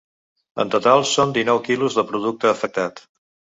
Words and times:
En 0.63 0.71
total 0.75 1.05
són 1.09 1.35
dinou 1.37 1.61
quilos 1.69 2.01
de 2.01 2.07
producte 2.09 2.53
afectat. 2.57 3.07